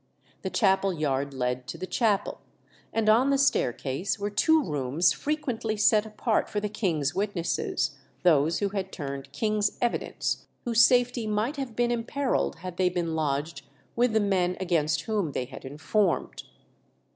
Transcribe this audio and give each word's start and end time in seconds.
The 0.41 0.49
chapel 0.49 0.91
yard 0.93 1.31
led 1.31 1.67
to 1.67 1.77
the 1.77 1.85
chapel, 1.85 2.41
and 2.91 3.07
on 3.07 3.29
the 3.29 3.37
staircase 3.37 4.17
were 4.17 4.31
two 4.31 4.63
rooms 4.63 5.13
frequently 5.13 5.77
set 5.77 6.07
apart 6.07 6.49
for 6.49 6.59
the 6.59 6.69
king's 6.69 7.13
witnesses, 7.13 7.99
those 8.23 8.57
who 8.57 8.69
had 8.69 8.91
turned 8.91 9.31
king's 9.31 9.77
evidence, 9.79 10.47
whose 10.65 10.83
safety 10.83 11.27
might 11.27 11.57
have 11.57 11.75
been 11.75 11.91
imperilled 11.91 12.55
had 12.61 12.77
they 12.77 12.89
been 12.89 13.13
lodged 13.15 13.61
with 13.95 14.13
the 14.13 14.19
men 14.19 14.57
against 14.59 15.01
whom 15.01 15.33
they 15.33 15.45
had 15.45 15.65
informed. 15.65 16.45